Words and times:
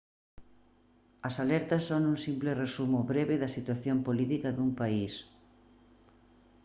as 1.27 1.35
alertas 1.43 1.81
son 1.89 2.01
un 2.11 2.17
simple 2.25 2.51
resumo 2.63 2.99
breve 3.11 3.35
da 3.41 3.53
situación 3.55 3.97
política 4.07 4.49
dun 4.55 4.71
país 4.81 5.13